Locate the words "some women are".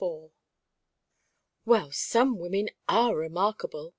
1.91-3.15